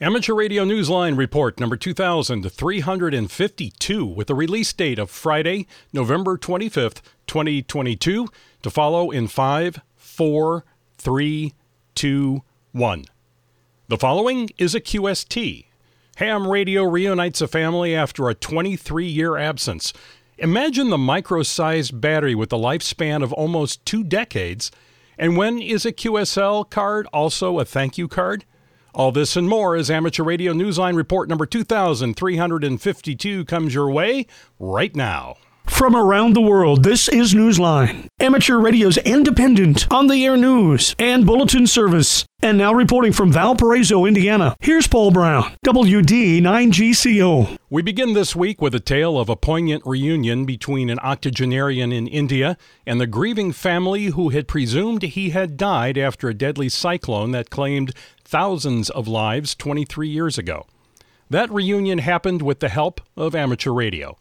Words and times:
Amateur 0.00 0.34
Radio 0.34 0.64
Newsline 0.64 1.18
Report 1.18 1.58
number 1.58 1.76
2352 1.76 4.06
with 4.06 4.30
a 4.30 4.34
release 4.34 4.72
date 4.72 4.96
of 4.96 5.10
Friday, 5.10 5.66
November 5.92 6.38
25th, 6.38 7.00
2022, 7.26 8.28
to 8.62 8.70
follow 8.70 9.10
in 9.10 9.26
5, 9.26 9.80
4, 9.96 10.64
3, 10.98 11.52
2, 11.96 12.42
1. 12.70 13.04
The 13.88 13.98
following 13.98 14.50
is 14.56 14.76
a 14.76 14.80
QST. 14.80 15.64
Ham 16.18 16.46
Radio 16.46 16.84
reunites 16.84 17.40
a 17.40 17.48
family 17.48 17.92
after 17.92 18.28
a 18.28 18.36
23 18.36 19.04
year 19.04 19.36
absence. 19.36 19.92
Imagine 20.38 20.90
the 20.90 20.98
micro 20.98 21.42
sized 21.42 22.00
battery 22.00 22.36
with 22.36 22.52
a 22.52 22.56
lifespan 22.56 23.24
of 23.24 23.32
almost 23.32 23.84
two 23.84 24.04
decades. 24.04 24.70
And 25.18 25.36
when 25.36 25.60
is 25.60 25.84
a 25.84 25.90
QSL 25.90 26.70
card 26.70 27.08
also 27.12 27.58
a 27.58 27.64
thank 27.64 27.98
you 27.98 28.06
card? 28.06 28.44
All 28.94 29.12
this 29.12 29.36
and 29.36 29.48
more 29.48 29.76
as 29.76 29.90
Amateur 29.90 30.22
Radio 30.24 30.52
Newsline 30.52 30.96
Report 30.96 31.28
number 31.28 31.46
2352 31.46 33.44
comes 33.44 33.74
your 33.74 33.90
way 33.90 34.26
right 34.58 34.96
now. 34.96 35.36
From 35.68 35.94
around 35.94 36.34
the 36.34 36.40
world, 36.40 36.82
this 36.82 37.08
is 37.08 37.34
Newsline, 37.34 38.08
amateur 38.18 38.58
radio's 38.58 38.96
independent, 38.98 39.86
on 39.92 40.08
the 40.08 40.24
air 40.24 40.36
news 40.36 40.96
and 40.98 41.24
bulletin 41.24 41.68
service. 41.68 42.24
And 42.42 42.58
now 42.58 42.72
reporting 42.74 43.12
from 43.12 43.32
Valparaiso, 43.32 44.04
Indiana, 44.04 44.56
here's 44.60 44.88
Paul 44.88 45.12
Brown, 45.12 45.52
WD9GCO. 45.64 47.58
We 47.70 47.82
begin 47.82 48.14
this 48.14 48.34
week 48.34 48.60
with 48.60 48.74
a 48.74 48.80
tale 48.80 49.18
of 49.18 49.28
a 49.28 49.36
poignant 49.36 49.84
reunion 49.86 50.44
between 50.44 50.90
an 50.90 50.98
octogenarian 51.00 51.92
in 51.92 52.08
India 52.08 52.56
and 52.84 53.00
the 53.00 53.06
grieving 53.06 53.52
family 53.52 54.06
who 54.06 54.30
had 54.30 54.48
presumed 54.48 55.02
he 55.02 55.30
had 55.30 55.56
died 55.56 55.96
after 55.96 56.28
a 56.28 56.34
deadly 56.34 56.68
cyclone 56.68 57.30
that 57.32 57.50
claimed 57.50 57.94
thousands 58.24 58.90
of 58.90 59.06
lives 59.06 59.54
23 59.54 60.08
years 60.08 60.38
ago. 60.38 60.66
That 61.30 61.50
reunion 61.50 61.98
happened 61.98 62.42
with 62.42 62.60
the 62.60 62.68
help 62.70 63.00
of 63.16 63.34
amateur 63.34 63.70
radio. 63.72 64.16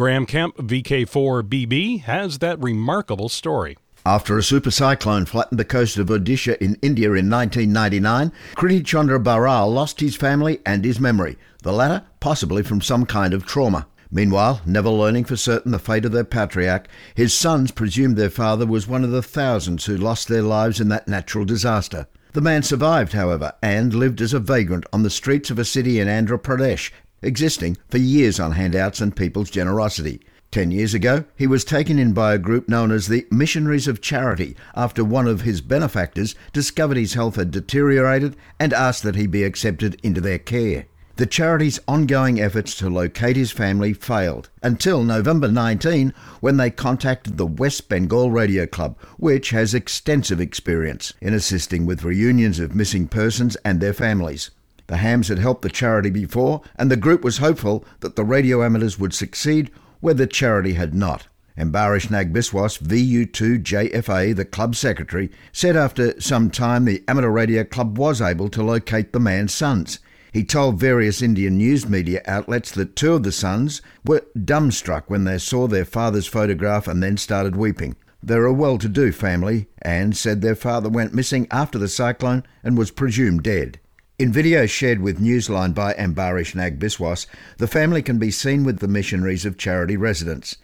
Graham 0.00 0.24
Kemp, 0.24 0.56
VK4BB, 0.56 2.04
has 2.04 2.38
that 2.38 2.58
remarkable 2.58 3.28
story. 3.28 3.76
After 4.06 4.38
a 4.38 4.42
super 4.42 4.70
cyclone 4.70 5.26
flattened 5.26 5.60
the 5.60 5.64
coast 5.66 5.98
of 5.98 6.06
Odisha 6.06 6.56
in 6.56 6.78
India 6.80 7.08
in 7.08 7.28
1999, 7.28 8.32
Kriti 8.54 8.82
Chandra 8.82 9.20
Baral 9.20 9.70
lost 9.70 10.00
his 10.00 10.16
family 10.16 10.60
and 10.64 10.86
his 10.86 10.98
memory, 10.98 11.36
the 11.64 11.74
latter 11.74 12.02
possibly 12.18 12.62
from 12.62 12.80
some 12.80 13.04
kind 13.04 13.34
of 13.34 13.44
trauma. 13.44 13.86
Meanwhile, 14.10 14.62
never 14.64 14.88
learning 14.88 15.26
for 15.26 15.36
certain 15.36 15.70
the 15.70 15.78
fate 15.78 16.06
of 16.06 16.12
their 16.12 16.24
patriarch, 16.24 16.88
his 17.14 17.34
sons 17.34 17.70
presumed 17.70 18.16
their 18.16 18.30
father 18.30 18.64
was 18.64 18.88
one 18.88 19.04
of 19.04 19.10
the 19.10 19.20
thousands 19.20 19.84
who 19.84 19.98
lost 19.98 20.28
their 20.28 20.40
lives 20.40 20.80
in 20.80 20.88
that 20.88 21.08
natural 21.08 21.44
disaster. 21.44 22.06
The 22.32 22.40
man 22.40 22.62
survived, 22.62 23.12
however, 23.12 23.52
and 23.62 23.92
lived 23.92 24.22
as 24.22 24.32
a 24.32 24.38
vagrant 24.38 24.86
on 24.94 25.02
the 25.02 25.10
streets 25.10 25.50
of 25.50 25.58
a 25.58 25.64
city 25.66 26.00
in 26.00 26.08
Andhra 26.08 26.40
Pradesh, 26.40 26.90
existing 27.22 27.76
for 27.88 27.98
years 27.98 28.40
on 28.40 28.52
handouts 28.52 29.00
and 29.00 29.16
people's 29.16 29.50
generosity. 29.50 30.20
Ten 30.50 30.72
years 30.72 30.94
ago, 30.94 31.24
he 31.36 31.46
was 31.46 31.64
taken 31.64 31.98
in 31.98 32.12
by 32.12 32.34
a 32.34 32.38
group 32.38 32.68
known 32.68 32.90
as 32.90 33.06
the 33.06 33.24
Missionaries 33.30 33.86
of 33.86 34.00
Charity 34.00 34.56
after 34.74 35.04
one 35.04 35.28
of 35.28 35.42
his 35.42 35.60
benefactors 35.60 36.34
discovered 36.52 36.96
his 36.96 37.14
health 37.14 37.36
had 37.36 37.52
deteriorated 37.52 38.34
and 38.58 38.72
asked 38.72 39.04
that 39.04 39.14
he 39.14 39.28
be 39.28 39.44
accepted 39.44 40.00
into 40.02 40.20
their 40.20 40.40
care. 40.40 40.86
The 41.20 41.26
charity's 41.26 41.78
ongoing 41.86 42.40
efforts 42.40 42.74
to 42.76 42.88
locate 42.88 43.36
his 43.36 43.52
family 43.52 43.92
failed 43.92 44.48
until 44.62 45.04
November 45.04 45.48
19 45.48 46.14
when 46.40 46.56
they 46.56 46.70
contacted 46.70 47.36
the 47.36 47.46
West 47.46 47.88
Bengal 47.88 48.30
Radio 48.30 48.66
Club, 48.66 48.96
which 49.18 49.50
has 49.50 49.74
extensive 49.74 50.40
experience 50.40 51.12
in 51.20 51.34
assisting 51.34 51.84
with 51.84 52.04
reunions 52.04 52.58
of 52.58 52.74
missing 52.74 53.06
persons 53.06 53.54
and 53.64 53.80
their 53.80 53.92
families. 53.92 54.50
The 54.90 54.96
Hams 54.96 55.28
had 55.28 55.38
helped 55.38 55.62
the 55.62 55.68
charity 55.68 56.10
before, 56.10 56.62
and 56.74 56.90
the 56.90 56.96
group 56.96 57.22
was 57.22 57.38
hopeful 57.38 57.84
that 58.00 58.16
the 58.16 58.24
radio 58.24 58.64
amateurs 58.64 58.98
would 58.98 59.14
succeed 59.14 59.70
where 60.00 60.14
the 60.14 60.26
charity 60.26 60.72
had 60.72 60.94
not. 60.94 61.28
Ambarish 61.56 62.10
Nag 62.10 62.32
Biswas, 62.32 62.80
VU2JFA, 62.80 64.34
the 64.34 64.44
club 64.44 64.74
secretary, 64.74 65.30
said 65.52 65.76
after 65.76 66.20
some 66.20 66.50
time 66.50 66.86
the 66.86 67.04
amateur 67.06 67.28
radio 67.28 67.62
club 67.62 67.98
was 67.98 68.20
able 68.20 68.48
to 68.48 68.64
locate 68.64 69.12
the 69.12 69.20
man's 69.20 69.54
sons. 69.54 70.00
He 70.32 70.42
told 70.42 70.80
various 70.80 71.22
Indian 71.22 71.56
news 71.56 71.88
media 71.88 72.20
outlets 72.26 72.72
that 72.72 72.96
two 72.96 73.12
of 73.12 73.22
the 73.22 73.30
sons 73.30 73.82
were 74.04 74.26
dumbstruck 74.36 75.04
when 75.06 75.22
they 75.22 75.38
saw 75.38 75.68
their 75.68 75.84
father's 75.84 76.26
photograph 76.26 76.88
and 76.88 77.00
then 77.00 77.16
started 77.16 77.54
weeping. 77.54 77.94
They're 78.24 78.44
a 78.44 78.52
well 78.52 78.76
to 78.78 78.88
do 78.88 79.12
family 79.12 79.68
and 79.80 80.16
said 80.16 80.42
their 80.42 80.56
father 80.56 80.88
went 80.88 81.14
missing 81.14 81.46
after 81.52 81.78
the 81.78 81.86
cyclone 81.86 82.42
and 82.64 82.76
was 82.76 82.90
presumed 82.90 83.44
dead. 83.44 83.78
In 84.20 84.30
video 84.30 84.66
shared 84.66 85.00
with 85.00 85.18
Newsline 85.18 85.74
by 85.74 85.94
Ambarish 85.94 86.54
Nag 86.54 86.78
Biswas, 86.78 87.24
the 87.56 87.66
family 87.66 88.02
can 88.02 88.18
be 88.18 88.30
seen 88.30 88.64
with 88.64 88.80
the 88.80 88.86
missionaries 88.86 89.46
of 89.46 89.56
charity 89.56 89.96
residents. 89.96 90.58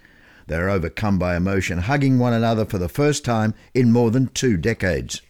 They're 0.46 0.68
overcome 0.68 1.18
by 1.18 1.36
emotion, 1.36 1.78
hugging 1.78 2.18
one 2.18 2.34
another 2.34 2.66
for 2.66 2.76
the 2.76 2.90
first 2.90 3.24
time 3.24 3.54
in 3.72 3.92
more 3.92 4.10
than 4.10 4.26
two 4.26 4.58
decades. 4.58 5.22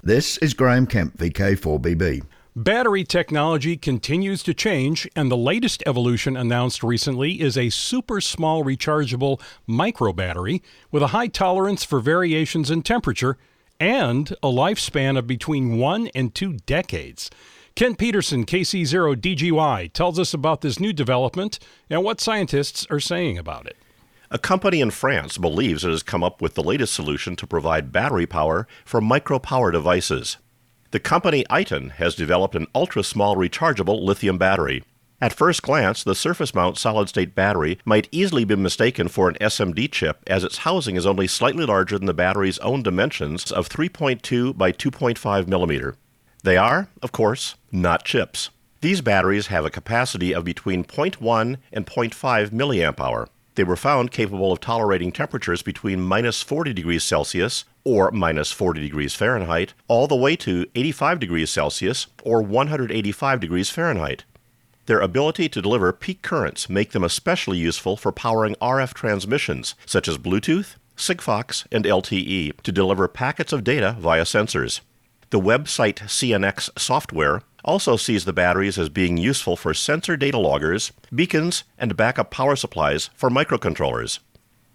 This 0.00 0.38
is 0.38 0.54
Graham 0.54 0.86
Kemp, 0.86 1.18
VK4BB. 1.18 2.22
Battery 2.54 3.02
technology 3.02 3.76
continues 3.76 4.44
to 4.44 4.54
change, 4.54 5.08
and 5.16 5.28
the 5.28 5.36
latest 5.36 5.82
evolution 5.84 6.36
announced 6.36 6.84
recently 6.84 7.40
is 7.40 7.58
a 7.58 7.70
super 7.70 8.20
small 8.20 8.62
rechargeable 8.62 9.40
micro 9.66 10.12
battery 10.12 10.62
with 10.92 11.02
a 11.02 11.08
high 11.08 11.26
tolerance 11.26 11.82
for 11.82 11.98
variations 11.98 12.70
in 12.70 12.82
temperature 12.82 13.38
and 13.80 14.30
a 14.40 14.46
lifespan 14.46 15.18
of 15.18 15.26
between 15.26 15.78
one 15.78 16.06
and 16.14 16.32
two 16.32 16.52
decades. 16.52 17.28
Kent 17.74 17.96
Peterson, 17.96 18.44
KC0DGY, 18.44 19.92
tells 19.94 20.18
us 20.18 20.34
about 20.34 20.60
this 20.60 20.78
new 20.78 20.92
development 20.92 21.58
and 21.88 22.04
what 22.04 22.20
scientists 22.20 22.86
are 22.90 23.00
saying 23.00 23.38
about 23.38 23.66
it. 23.66 23.78
A 24.30 24.38
company 24.38 24.82
in 24.82 24.90
France 24.90 25.38
believes 25.38 25.82
it 25.82 25.90
has 25.90 26.02
come 26.02 26.22
up 26.22 26.42
with 26.42 26.54
the 26.54 26.62
latest 26.62 26.92
solution 26.94 27.34
to 27.36 27.46
provide 27.46 27.90
battery 27.90 28.26
power 28.26 28.66
for 28.84 29.00
micro 29.00 29.38
power 29.38 29.70
devices. 29.70 30.36
The 30.90 31.00
company 31.00 31.46
ITEN 31.48 31.90
has 31.96 32.14
developed 32.14 32.54
an 32.54 32.66
ultra 32.74 33.02
small 33.02 33.36
rechargeable 33.36 34.02
lithium 34.02 34.36
battery. 34.36 34.84
At 35.22 35.32
first 35.32 35.62
glance, 35.62 36.04
the 36.04 36.14
surface 36.14 36.54
mount 36.54 36.76
solid 36.76 37.08
state 37.08 37.34
battery 37.34 37.78
might 37.86 38.08
easily 38.12 38.44
be 38.44 38.56
mistaken 38.56 39.08
for 39.08 39.30
an 39.30 39.36
SMD 39.40 39.90
chip, 39.90 40.22
as 40.26 40.44
its 40.44 40.58
housing 40.58 40.96
is 40.96 41.06
only 41.06 41.26
slightly 41.26 41.64
larger 41.64 41.96
than 41.96 42.06
the 42.06 42.12
battery's 42.12 42.58
own 42.58 42.82
dimensions 42.82 43.50
of 43.50 43.70
3.2 43.70 44.58
by 44.58 44.72
2.5 44.72 45.48
millimeter. 45.48 45.96
They 46.42 46.56
are, 46.56 46.88
of 47.02 47.12
course, 47.12 47.54
not 47.70 48.04
chips. 48.04 48.50
These 48.80 49.00
batteries 49.00 49.46
have 49.46 49.64
a 49.64 49.70
capacity 49.70 50.34
of 50.34 50.44
between 50.44 50.82
0.1 50.82 51.56
and 51.72 51.86
0.5 51.86 52.50
milliamp 52.50 52.98
hour. 53.00 53.28
They 53.54 53.64
were 53.64 53.76
found 53.76 54.10
capable 54.10 54.50
of 54.50 54.60
tolerating 54.60 55.12
temperatures 55.12 55.62
between 55.62 56.00
minus 56.00 56.42
40 56.42 56.72
degrees 56.72 57.04
Celsius 57.04 57.64
or 57.84 58.10
minus 58.10 58.50
40 58.50 58.80
degrees 58.80 59.14
Fahrenheit, 59.14 59.74
all 59.86 60.08
the 60.08 60.16
way 60.16 60.34
to 60.36 60.66
85 60.74 61.20
degrees 61.20 61.50
Celsius 61.50 62.06
or 62.24 62.42
185 62.42 63.38
degrees 63.38 63.70
Fahrenheit. 63.70 64.24
Their 64.86 65.00
ability 65.00 65.48
to 65.50 65.62
deliver 65.62 65.92
peak 65.92 66.22
currents 66.22 66.68
make 66.68 66.90
them 66.90 67.04
especially 67.04 67.58
useful 67.58 67.96
for 67.96 68.10
powering 68.10 68.56
RF 68.56 68.94
transmissions 68.94 69.76
such 69.86 70.08
as 70.08 70.18
Bluetooth, 70.18 70.74
Sigfox, 70.96 71.66
and 71.70 71.84
LTE 71.84 72.60
to 72.62 72.72
deliver 72.72 73.06
packets 73.06 73.52
of 73.52 73.62
data 73.62 73.96
via 74.00 74.22
sensors. 74.22 74.80
The 75.32 75.40
website 75.40 75.94
CNX 75.94 76.78
software 76.78 77.40
also 77.64 77.96
sees 77.96 78.26
the 78.26 78.34
batteries 78.34 78.78
as 78.78 78.90
being 78.90 79.16
useful 79.16 79.56
for 79.56 79.72
sensor 79.72 80.14
data 80.14 80.36
loggers, 80.36 80.92
beacons, 81.14 81.64
and 81.78 81.96
backup 81.96 82.30
power 82.30 82.54
supplies 82.54 83.08
for 83.14 83.30
microcontrollers. 83.30 84.18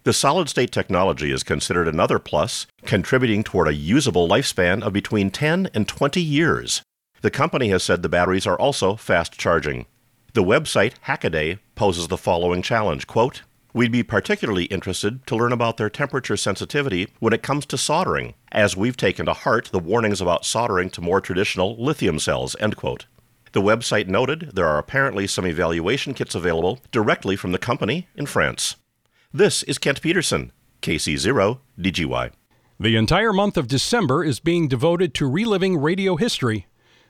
The 0.02 0.12
solid 0.12 0.48
state 0.48 0.72
technology 0.72 1.30
is 1.30 1.44
considered 1.44 1.86
another 1.86 2.18
plus, 2.18 2.66
contributing 2.84 3.44
toward 3.44 3.68
a 3.68 3.72
usable 3.72 4.28
lifespan 4.28 4.82
of 4.82 4.92
between 4.92 5.30
10 5.30 5.70
and 5.74 5.86
20 5.86 6.20
years. 6.20 6.82
The 7.20 7.30
company 7.30 7.68
has 7.68 7.84
said 7.84 8.02
the 8.02 8.08
batteries 8.08 8.44
are 8.44 8.58
also 8.58 8.96
fast 8.96 9.38
charging. 9.38 9.86
The 10.32 10.42
website 10.42 10.94
Hackaday 11.06 11.60
poses 11.76 12.08
the 12.08 12.18
following 12.18 12.62
challenge 12.62 13.06
quote, 13.06 13.42
We'd 13.74 13.92
be 13.92 14.02
particularly 14.02 14.64
interested 14.64 15.26
to 15.26 15.36
learn 15.36 15.52
about 15.52 15.76
their 15.76 15.90
temperature 15.90 16.36
sensitivity 16.36 17.08
when 17.20 17.34
it 17.34 17.42
comes 17.42 17.66
to 17.66 17.76
soldering, 17.78 18.34
as 18.50 18.76
we've 18.76 18.96
taken 18.96 19.26
to 19.26 19.34
heart 19.34 19.68
the 19.72 19.78
warnings 19.78 20.20
about 20.20 20.46
soldering 20.46 20.88
to 20.90 21.02
more 21.02 21.20
traditional 21.20 21.76
lithium 21.82 22.18
cells. 22.18 22.56
End 22.60 22.76
quote. 22.76 23.06
The 23.52 23.60
website 23.62 24.08
noted 24.08 24.52
there 24.54 24.66
are 24.66 24.78
apparently 24.78 25.26
some 25.26 25.46
evaluation 25.46 26.14
kits 26.14 26.34
available 26.34 26.80
directly 26.92 27.36
from 27.36 27.52
the 27.52 27.58
company 27.58 28.08
in 28.14 28.26
France. 28.26 28.76
This 29.32 29.62
is 29.64 29.78
Kent 29.78 30.00
Peterson, 30.00 30.52
KC0 30.80 31.58
DGY. 31.78 32.32
The 32.80 32.96
entire 32.96 33.32
month 33.32 33.56
of 33.56 33.66
December 33.66 34.24
is 34.24 34.40
being 34.40 34.68
devoted 34.68 35.12
to 35.14 35.28
reliving 35.28 35.76
radio 35.76 36.16
history. 36.16 36.67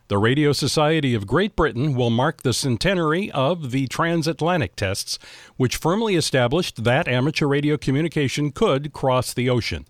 The 0.08 0.16
Radio 0.16 0.52
Society 0.52 1.12
of 1.12 1.26
Great 1.26 1.54
Britain 1.54 1.94
will 1.94 2.08
mark 2.08 2.40
the 2.40 2.54
centenary 2.54 3.30
of 3.32 3.72
the 3.72 3.86
transatlantic 3.88 4.74
tests, 4.74 5.18
which 5.58 5.76
firmly 5.76 6.16
established 6.16 6.82
that 6.84 7.06
amateur 7.06 7.46
radio 7.46 7.76
communication 7.76 8.50
could 8.50 8.94
cross 8.94 9.34
the 9.34 9.50
ocean. 9.50 9.84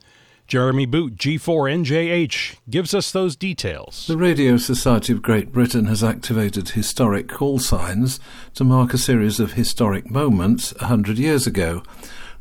Jeremy 0.48 0.86
Boot, 0.86 1.14
G4NJH, 1.14 2.56
gives 2.68 2.94
us 2.94 3.12
those 3.12 3.36
details. 3.36 4.08
The 4.08 4.16
Radio 4.16 4.56
Society 4.56 5.12
of 5.12 5.22
Great 5.22 5.52
Britain 5.52 5.84
has 5.84 6.02
activated 6.02 6.70
historic 6.70 7.28
call 7.28 7.60
signs 7.60 8.18
to 8.54 8.64
mark 8.64 8.92
a 8.92 8.98
series 8.98 9.38
of 9.38 9.52
historic 9.52 10.10
moments 10.10 10.72
a 10.80 10.86
hundred 10.86 11.18
years 11.18 11.46
ago. 11.46 11.84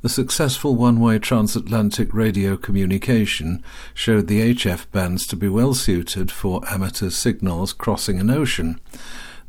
The 0.02 0.10
successful 0.10 0.76
one 0.76 1.00
way 1.00 1.18
transatlantic 1.18 2.14
radio 2.14 2.56
communication 2.56 3.64
showed 3.96 4.28
the 4.28 4.54
HF 4.54 4.92
bands 4.92 5.26
to 5.28 5.36
be 5.36 5.48
well 5.48 5.74
suited 5.74 6.32
for 6.32 6.62
amateur 6.70 7.10
signals 7.10 7.74
crossing 7.74 8.20
an 8.20 8.30
ocean. 8.30 8.80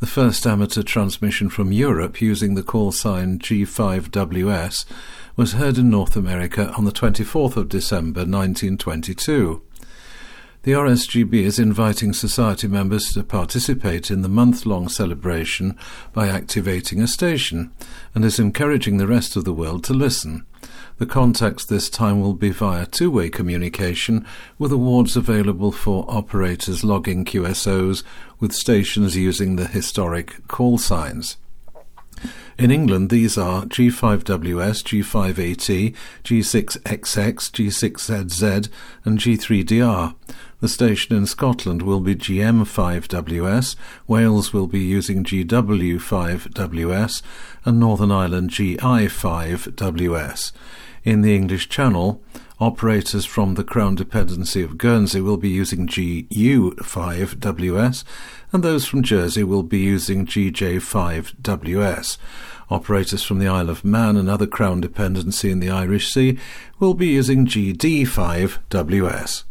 The 0.01 0.07
first 0.07 0.47
amateur 0.47 0.83
transmission 0.83 1.51
from 1.51 1.73
Europe 1.73 2.23
using 2.23 2.55
the 2.55 2.63
call 2.63 2.93
sign 2.93 3.39
G5WS 3.41 4.87
was 5.37 5.53
heard 5.53 5.77
in 5.77 5.91
North 5.91 6.17
America 6.17 6.73
on 6.79 6.85
the 6.85 6.93
24th 6.93 7.57
of 7.57 7.69
December 7.69 8.21
1922. 8.21 9.61
The 10.69 10.75
RSGB 10.75 11.33
is 11.45 11.59
inviting 11.59 12.13
society 12.13 12.69
members 12.69 13.15
to 13.15 13.25
participate 13.25 14.11
in 14.11 14.21
the 14.21 14.29
month 14.29 14.67
long 14.67 14.91
celebration 14.91 15.79
by 16.13 16.29
activating 16.29 17.01
a 17.01 17.09
station 17.09 17.73
and 18.15 18.23
is 18.23 18.39
encouraging 18.39 18.99
the 18.99 19.07
rest 19.07 19.35
of 19.35 19.47
the 19.47 19.55
world 19.55 19.83
to 19.85 19.95
listen. 19.95 20.45
The 20.99 21.07
context 21.07 21.71
this 21.71 21.89
time 21.89 22.21
will 22.21 22.35
be 22.35 22.51
via 22.51 22.85
two 22.85 23.11
way 23.11 23.31
communication, 23.31 24.27
with 24.59 24.71
awards 24.71 25.17
available 25.17 25.73
for 25.73 26.05
operators 26.07 26.85
logging 26.85 27.25
QSOs 27.25 28.03
with 28.39 28.53
stations 28.53 29.17
using 29.17 29.57
the 29.57 29.69
historic 29.69 30.47
call 30.49 30.77
signs. 30.77 31.39
In 32.59 32.71
England, 32.71 33.11
these 33.11 33.37
are 33.39 33.65
G5WS, 33.67 34.83
G5AT, 34.83 35.95
G6XX, 36.25 37.51
G6ZZ, 37.53 38.69
and 39.05 39.19
G3DR. 39.19 40.15
The 40.61 40.69
station 40.69 41.17
in 41.17 41.27
Scotland 41.27 41.83
will 41.83 42.01
be 42.01 42.17
GM5WS, 42.17 43.77
Wales 44.09 44.53
will 44.53 44.67
be 44.67 44.81
using 44.81 45.23
GW5WS, 45.23 47.23
and 47.65 47.79
Northern 47.79 48.11
Ireland 48.11 48.51
GI5WS. 48.51 50.53
In 51.05 51.23
the 51.23 51.37
English 51.37 51.69
Channel, 51.69 52.21
operators 52.61 53.25
from 53.25 53.55
the 53.55 53.65
Crown 53.65 53.95
Dependency 53.95 54.63
of 54.63 54.79
Guernsey 54.79 55.21
will 55.21 55.37
be 55.37 55.49
using 55.49 55.87
GU5WS, 55.87 58.05
and 58.53 58.65
those 58.65 58.87
from 58.87 59.03
Jersey 59.03 59.45
will 59.45 59.63
be 59.63 59.79
using 59.79 60.27
GJ5WS. 60.27 62.19
Operators 62.71 63.23
from 63.23 63.39
the 63.39 63.49
Isle 63.49 63.71
of 63.71 63.85
Man 63.85 64.17
and 64.17 64.29
other 64.29 64.47
Crown 64.47 64.81
dependency 64.81 65.51
in 65.51 65.61
the 65.61 65.71
Irish 65.71 66.13
Sea 66.13 66.39
will 66.79 66.95
be 66.95 67.07
using 67.07 67.47
GD5WS. 67.47 69.45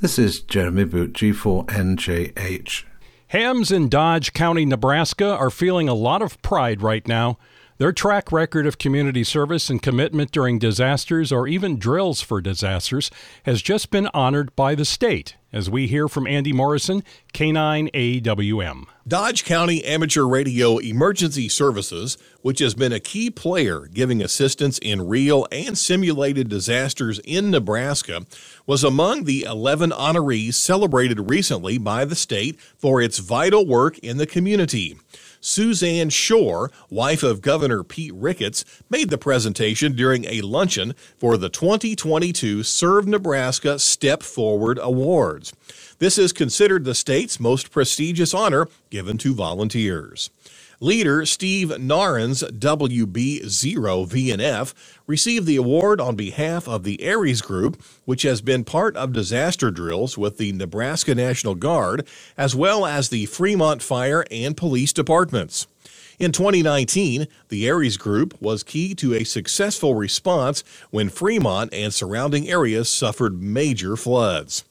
This 0.00 0.18
is 0.18 0.40
Jeremy 0.40 0.84
Boot, 0.84 1.12
G4NJH. 1.12 2.84
Hams 3.28 3.70
in 3.70 3.88
Dodge 3.88 4.32
County, 4.32 4.64
Nebraska 4.64 5.36
are 5.36 5.50
feeling 5.50 5.88
a 5.88 5.94
lot 5.94 6.22
of 6.22 6.40
pride 6.40 6.82
right 6.82 7.06
now. 7.06 7.36
Their 7.78 7.92
track 7.92 8.32
record 8.32 8.66
of 8.66 8.76
community 8.76 9.22
service 9.22 9.70
and 9.70 9.80
commitment 9.80 10.32
during 10.32 10.58
disasters 10.58 11.30
or 11.30 11.46
even 11.46 11.78
drills 11.78 12.20
for 12.20 12.40
disasters 12.40 13.08
has 13.44 13.62
just 13.62 13.92
been 13.92 14.08
honored 14.12 14.56
by 14.56 14.74
the 14.74 14.84
state, 14.84 15.36
as 15.52 15.70
we 15.70 15.86
hear 15.86 16.08
from 16.08 16.26
Andy 16.26 16.52
Morrison, 16.52 17.04
K9AWM. 17.32 18.86
Dodge 19.06 19.44
County 19.44 19.84
Amateur 19.84 20.24
Radio 20.24 20.78
Emergency 20.78 21.48
Services, 21.48 22.18
which 22.42 22.58
has 22.58 22.74
been 22.74 22.92
a 22.92 22.98
key 22.98 23.30
player 23.30 23.86
giving 23.86 24.20
assistance 24.20 24.78
in 24.78 25.06
real 25.06 25.46
and 25.52 25.78
simulated 25.78 26.48
disasters 26.48 27.20
in 27.20 27.52
Nebraska, 27.52 28.26
was 28.66 28.82
among 28.82 29.22
the 29.22 29.44
11 29.44 29.90
honorees 29.90 30.54
celebrated 30.54 31.30
recently 31.30 31.78
by 31.78 32.04
the 32.04 32.16
state 32.16 32.60
for 32.60 33.00
its 33.00 33.18
vital 33.18 33.64
work 33.64 33.98
in 34.00 34.16
the 34.16 34.26
community. 34.26 34.96
Susanne 35.40 36.10
Shore, 36.10 36.70
wife 36.90 37.22
of 37.22 37.42
Governor 37.42 37.84
Pete 37.84 38.14
Ricketts, 38.14 38.64
made 38.90 39.10
the 39.10 39.18
presentation 39.18 39.94
during 39.94 40.24
a 40.24 40.40
luncheon 40.40 40.94
for 41.16 41.36
the 41.36 41.48
2022 41.48 42.62
Serve 42.62 43.06
Nebraska 43.06 43.78
Step 43.78 44.22
Forward 44.22 44.78
Awards. 44.80 45.52
This 45.98 46.18
is 46.18 46.32
considered 46.32 46.84
the 46.84 46.94
state's 46.94 47.40
most 47.40 47.70
prestigious 47.70 48.34
honor 48.34 48.68
given 48.90 49.18
to 49.18 49.34
volunteers. 49.34 50.30
Leader 50.80 51.26
Steve 51.26 51.70
Narens, 51.70 52.44
WB0VNF, 52.56 54.74
received 55.08 55.44
the 55.44 55.56
award 55.56 56.00
on 56.00 56.14
behalf 56.14 56.68
of 56.68 56.84
the 56.84 57.02
ARES 57.02 57.42
Group, 57.42 57.82
which 58.04 58.22
has 58.22 58.40
been 58.40 58.62
part 58.62 58.96
of 58.96 59.12
disaster 59.12 59.72
drills 59.72 60.16
with 60.16 60.38
the 60.38 60.52
Nebraska 60.52 61.16
National 61.16 61.56
Guard, 61.56 62.06
as 62.36 62.54
well 62.54 62.86
as 62.86 63.08
the 63.08 63.26
Fremont 63.26 63.82
Fire 63.82 64.24
and 64.30 64.56
Police 64.56 64.92
Departments. 64.92 65.66
In 66.20 66.30
2019, 66.30 67.26
the 67.48 67.68
ARES 67.68 67.96
Group 67.96 68.40
was 68.40 68.62
key 68.62 68.94
to 68.96 69.14
a 69.14 69.24
successful 69.24 69.96
response 69.96 70.62
when 70.90 71.08
Fremont 71.08 71.74
and 71.74 71.92
surrounding 71.92 72.48
areas 72.48 72.88
suffered 72.88 73.42
major 73.42 73.96
floods. 73.96 74.64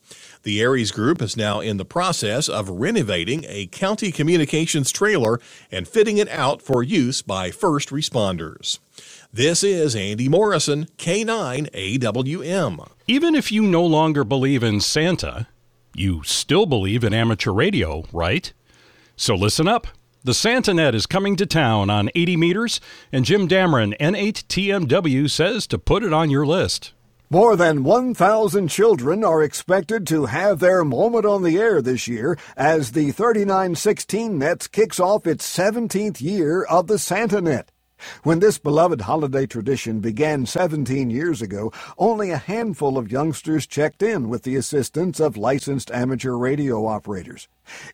The 0.48 0.62
ARES 0.62 0.92
Group 0.92 1.22
is 1.22 1.36
now 1.36 1.60
in 1.60 1.76
the 1.76 1.84
process 1.84 2.48
of 2.48 2.70
renovating 2.70 3.44
a 3.50 3.66
county 3.66 4.14
communications 4.14 4.94
trailer 4.94 5.42
and 5.74 5.86
fitting 5.86 6.20
it 6.20 6.30
out 6.30 6.62
for 6.62 6.82
use 6.82 7.22
by 7.22 7.52
first 7.52 7.90
responders. 7.90 8.80
This 9.34 9.62
is 9.62 9.94
Andy 9.94 10.30
Morrison, 10.30 10.86
K9AWM. 11.00 12.90
Even 13.08 13.36
if 13.36 13.52
you 13.52 13.64
no 13.64 13.86
longer 13.86 14.24
believe 14.24 14.64
in 14.64 14.80
Santa, 14.80 15.48
you 15.94 16.24
still 16.24 16.66
believe 16.66 17.04
in 17.04 17.14
amateur 17.14 17.52
radio, 17.52 18.06
right? 18.14 18.54
So 19.18 19.36
listen 19.36 19.68
up. 19.68 19.88
The 20.24 20.32
SantaNet 20.32 20.94
is 20.94 21.06
coming 21.06 21.36
to 21.36 21.46
town 21.46 21.90
on 21.90 22.10
80 22.16 22.38
meters, 22.38 22.80
and 23.12 23.26
Jim 23.26 23.50
Damron, 23.50 23.98
N8TMW, 23.98 25.30
says 25.30 25.68
to 25.68 25.78
put 25.78 26.04
it 26.04 26.14
on 26.14 26.30
your 26.30 26.46
list. 26.46 26.94
More 27.30 27.58
than 27.58 27.84
1,000 27.84 28.70
children 28.70 29.22
are 29.22 29.44
expected 29.44 30.08
to 30.08 30.28
have 30.28 30.60
their 30.60 30.86
moment 30.86 31.26
on 31.26 31.44
the 31.44 31.58
air 31.58 31.82
this 31.82 32.08
year 32.08 32.38
as 32.56 32.94
the 32.94 33.12
3916 33.12 34.38
Nets 34.38 34.68
kicks 34.68 34.98
off 34.98 35.28
its 35.28 35.46
17th 35.46 36.22
year 36.22 36.64
of 36.64 36.88
the 36.88 36.94
SantaNet. 36.96 37.66
When 38.24 38.40
this 38.40 38.58
beloved 38.58 39.02
holiday 39.02 39.46
tradition 39.46 40.00
began 40.00 40.46
17 40.46 41.10
years 41.10 41.42
ago, 41.42 41.72
only 41.98 42.32
a 42.32 42.38
handful 42.38 42.98
of 42.98 43.12
youngsters 43.12 43.66
checked 43.66 44.04
in 44.04 44.30
with 44.30 44.44
the 44.44 44.56
assistance 44.56 45.20
of 45.20 45.38
licensed 45.38 45.92
amateur 45.92 46.34
radio 46.34 46.86
operators. 46.86 47.48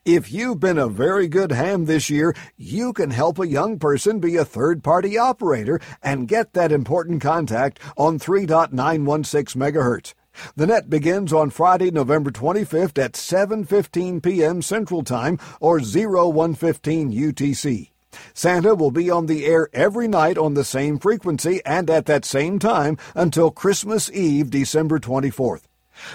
If 0.06 0.32
you've 0.32 0.60
been 0.60 0.78
a 0.78 0.88
very 0.88 1.28
good 1.28 1.52
ham 1.52 1.86
this 1.86 2.10
year, 2.10 2.36
you 2.58 2.94
can 2.94 3.12
help 3.12 3.40
a 3.40 3.48
young 3.48 3.80
person 3.80 4.20
be 4.20 4.36
a 4.36 4.46
third 4.46 4.84
party 4.84 5.18
operator 5.18 5.80
and 6.02 6.28
get 6.28 6.54
that 6.54 6.72
important 6.72 7.22
contact 7.22 7.80
on 7.98 8.20
3.916 8.20 9.56
megahertz. 9.56 10.14
The 10.56 10.68
net 10.68 10.90
begins 10.90 11.32
on 11.32 11.52
Friday, 11.52 11.92
November 11.92 12.32
25th 12.32 12.98
at 12.98 13.14
7:15 13.14 14.22
p.m. 14.22 14.62
Central 14.62 15.04
Time 15.04 15.38
or 15.60 15.80
0115 15.80 17.12
UTC. 17.12 17.93
Santa 18.34 18.76
will 18.76 18.92
be 18.92 19.10
on 19.10 19.26
the 19.26 19.46
air 19.46 19.70
every 19.74 20.08
night 20.08 20.38
on 20.38 20.54
the 20.54 20.64
same 20.64 21.00
frequency 21.00 21.62
and 21.66 21.90
at 21.90 22.06
that 22.06 22.26
same 22.26 22.60
time 22.60 22.98
until 23.16 23.52
Christmas 23.52 24.12
Eve, 24.12 24.50
December 24.50 25.00
24th. 25.00 25.64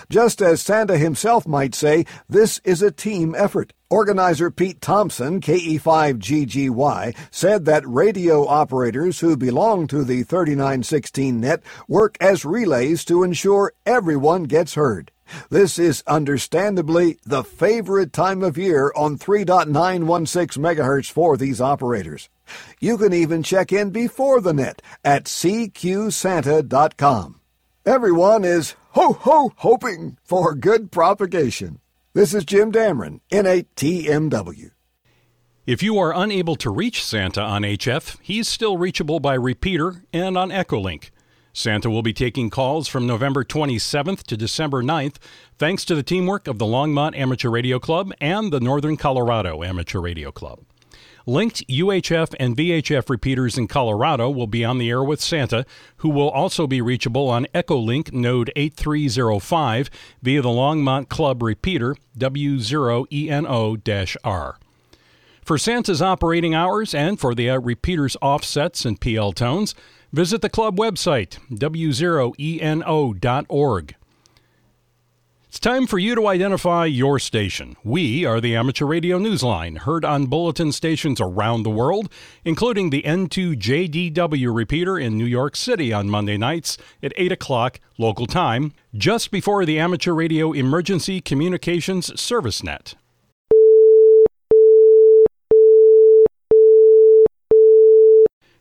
Just 0.09 0.43
as 0.43 0.61
Santa 0.61 0.99
himself 0.99 1.47
might 1.47 1.75
say, 1.75 2.05
this 2.29 2.61
is 2.65 2.83
a 2.83 2.91
team 2.91 3.35
effort. 3.37 3.73
Organizer 3.91 4.51
Pete 4.51 4.81
Thompson, 4.81 5.41
KE5GGY, 5.41 7.17
said 7.31 7.65
that 7.65 7.89
radio 7.89 8.47
operators 8.47 9.21
who 9.21 9.37
belong 9.37 9.87
to 9.87 10.05
the 10.05 10.25
3916 10.25 11.41
net 11.41 11.63
work 11.87 12.17
as 12.21 12.45
relays 12.45 13.05
to 13.07 13.23
ensure 13.23 13.73
everyone 13.87 14.45
gets 14.45 14.75
heard. 14.75 15.11
This 15.51 15.79
is 15.79 16.03
understandably 16.07 17.19
the 17.25 17.45
favorite 17.45 18.13
time 18.13 18.43
of 18.43 18.59
year 18.59 18.93
on 18.97 19.19
3.916 19.19 20.59
MHz 20.59 21.11
for 21.11 21.37
these 21.37 21.61
operators. 21.61 22.29
You 22.81 22.97
can 22.99 23.13
even 23.13 23.43
check 23.43 23.73
in 23.73 23.91
before 23.91 24.41
the 24.41 24.55
net 24.55 24.81
at 25.05 25.25
cqsanta.com. 25.25 25.81
Everyone 27.85 28.45
is 28.45 28.75
ho 28.91 29.13
ho 29.13 29.53
hoping 29.57 30.19
for 30.23 30.55
good 30.55 30.91
propagation. 30.91 31.81
This 32.15 32.35
is 32.35 32.45
Jim 32.45 32.73
Damron, 32.73 33.21
N8TMW. 33.31 34.73
If 35.67 35.83
you 35.83 35.99
are 35.99 36.15
unable 36.15 36.57
to 36.57 36.71
reach 36.71 37.05
Santa 37.05 37.43
on 37.43 37.63
HF, 37.63 38.17
he's 38.23 38.49
still 38.49 38.79
reachable 38.79 39.21
by 39.21 39.35
repeater 39.35 40.03
and 40.13 40.39
on 40.39 40.49
Echolink. 40.49 41.11
Santa 41.59 41.91
will 41.91 42.03
be 42.03 42.13
taking 42.13 42.51
calls 42.51 42.87
from 42.87 43.05
November 43.05 43.43
27th 43.43 44.23
to 44.23 44.37
December 44.37 44.81
9th, 44.81 45.17
thanks 45.59 45.85
to 45.85 45.97
the 45.97 46.05
teamwork 46.05 46.47
of 46.47 46.61
the 46.61 46.65
Longmont 46.65 47.17
Amateur 47.17 47.51
Radio 47.51 47.81
Club 47.81 48.13
and 48.21 48.53
the 48.53 48.61
Northern 48.61 48.97
Colorado 48.97 49.65
Amateur 49.65 49.99
Radio 50.01 50.31
Club. 50.31 50.61
Linked 51.27 51.67
UHF 51.67 52.33
and 52.39 52.57
VHF 52.57 53.11
repeaters 53.11 53.59
in 53.59 53.67
Colorado 53.67 54.31
will 54.31 54.47
be 54.47 54.65
on 54.65 54.79
the 54.79 54.89
air 54.89 55.03
with 55.03 55.21
Santa, 55.21 55.67
who 55.97 56.11
will 56.11 56.31
also 56.31 56.69
be 56.69 56.81
reachable 56.81 57.29
on 57.29 57.49
Echolink 57.53 58.13
node 58.13 58.53
8305 58.55 59.91
via 60.23 60.41
the 60.41 60.49
Longmont 60.49 61.09
Club 61.09 61.43
repeater 61.43 61.97
W0ENO-R. 62.17 63.09
For 65.43 65.59
Santa's 65.59 66.03
operating 66.03 66.55
hours 66.55 66.95
and 66.95 67.19
for 67.19 67.35
the 67.35 67.51
uh, 67.51 67.59
repeater's 67.59 68.17
offsets 68.23 68.85
and 68.85 69.01
PL 69.01 69.33
tones, 69.33 69.75
visit 70.13 70.43
the 70.43 70.49
club 70.49 70.77
website, 70.77 71.39
w0eno.org. 71.51 72.35
It's 75.49 75.59
time 75.59 75.87
for 75.87 75.99
you 75.99 76.15
to 76.15 76.27
identify 76.27 76.85
your 76.85 77.19
station. 77.19 77.75
We 77.83 78.27
are 78.27 78.39
the 78.39 78.55
Amateur 78.55 78.85
Radio 78.85 79.19
Newsline, 79.19 79.79
heard 79.79 80.05
on 80.05 80.27
bulletin 80.27 80.73
stations 80.73 81.23
around 81.23 81.63
the 81.63 81.71
world, 81.71 82.13
including 82.45 82.91
the 82.91 83.03
N2JDW 83.03 84.55
repeater 84.55 84.99
in 84.99 85.17
New 85.17 85.25
York 85.25 85.57
City 85.57 85.91
on 85.91 86.11
Monday 86.11 86.37
nights 86.37 86.77
at 87.03 87.15
8 87.17 87.33
o'clock 87.33 87.81
local 87.97 88.27
time, 88.27 88.75
just 88.95 89.31
before 89.31 89.65
the 89.65 89.79
Amateur 89.79 90.13
Radio 90.13 90.53
Emergency 90.53 91.23
Communications 91.23 92.21
Service 92.21 92.63
Net. 92.63 92.95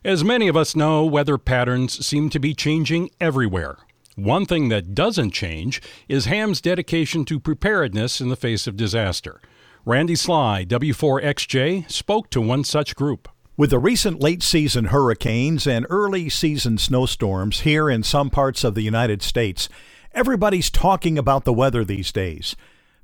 As 0.04 0.22
many 0.22 0.46
of 0.46 0.56
us 0.56 0.76
know, 0.76 1.04
weather 1.04 1.36
patterns 1.38 2.06
seem 2.06 2.30
to 2.30 2.38
be 2.38 2.54
changing 2.54 3.10
everywhere. 3.20 3.78
One 4.14 4.46
thing 4.46 4.68
that 4.68 4.94
doesn't 4.94 5.32
change 5.32 5.82
is 6.08 6.26
Ham's 6.26 6.60
dedication 6.60 7.24
to 7.24 7.40
preparedness 7.40 8.20
in 8.20 8.28
the 8.28 8.36
face 8.36 8.68
of 8.68 8.76
disaster. 8.76 9.40
Randy 9.84 10.14
Sly, 10.14 10.64
W4XJ, 10.66 11.90
spoke 11.90 12.30
to 12.30 12.40
one 12.40 12.62
such 12.62 12.94
group. 12.94 13.28
With 13.56 13.70
the 13.70 13.80
recent 13.80 14.20
late 14.20 14.44
season 14.44 14.86
hurricanes 14.86 15.66
and 15.66 15.84
early 15.90 16.28
season 16.28 16.78
snowstorms 16.78 17.60
here 17.60 17.90
in 17.90 18.04
some 18.04 18.30
parts 18.30 18.62
of 18.62 18.76
the 18.76 18.82
United 18.82 19.20
States, 19.20 19.68
everybody's 20.14 20.70
talking 20.70 21.18
about 21.18 21.44
the 21.44 21.52
weather 21.52 21.84
these 21.84 22.12
days. 22.12 22.54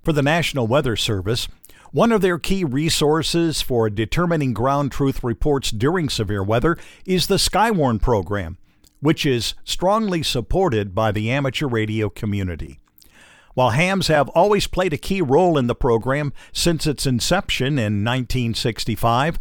For 0.05 0.13
the 0.13 0.23
National 0.23 0.69
Weather 0.69 0.95
Service, 0.95 1.49
one 1.95 2.13
of 2.13 2.21
their 2.21 2.39
key 2.39 2.65
resources 2.65 3.63
for 3.63 3.89
determining 3.89 4.53
ground 4.53 4.93
truth 4.93 5.25
reports 5.25 5.71
during 5.71 6.11
severe 6.11 6.43
weather 6.43 6.77
is 7.07 7.29
the 7.29 7.37
Skywarn 7.37 8.03
program 8.03 8.59
which 9.05 9.27
is 9.27 9.53
strongly 9.65 10.23
supported 10.23 10.95
by 10.95 11.13
the 11.13 11.31
amateur 11.31 11.67
radio 11.67 12.09
community. 12.09 12.81
While 13.53 13.71
hams 13.71 14.09
have 14.09 14.31
always 14.31 14.67
played 14.67 14.95
a 14.95 14.97
key 14.97 15.21
role 15.21 15.59
in 15.59 15.67
the 15.67 15.75
program 15.75 16.33
since 16.55 16.87
its 16.87 17.05
inception 17.05 17.79
in 17.79 18.03
1965, 18.03 19.39